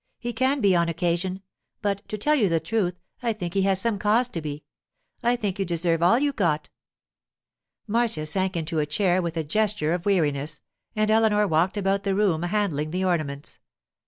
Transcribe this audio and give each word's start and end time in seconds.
'He 0.17 0.33
can 0.33 0.61
be 0.61 0.75
on 0.75 0.89
occasion. 0.89 1.43
But, 1.83 2.01
to 2.09 2.17
tell 2.17 2.33
you 2.33 2.49
the 2.49 2.59
truth, 2.59 2.95
I 3.21 3.33
think 3.33 3.53
he 3.53 3.61
has 3.69 3.79
some 3.79 3.99
cause 3.99 4.27
to 4.29 4.41
be. 4.41 4.63
I 5.21 5.35
think 5.35 5.59
you 5.59 5.63
deserve 5.63 6.01
all 6.01 6.17
you 6.17 6.33
got.' 6.33 6.69
Marcia 7.85 8.25
sank 8.25 8.57
into 8.57 8.79
a 8.79 8.87
chair 8.87 9.21
with 9.21 9.37
a 9.37 9.43
gesture 9.43 9.93
of 9.93 10.07
weariness, 10.07 10.59
and 10.95 11.11
Eleanor 11.11 11.45
walked 11.47 11.77
about 11.77 12.01
the 12.01 12.15
room 12.15 12.41
handling 12.41 12.89
the 12.89 13.05
ornaments. 13.05 13.59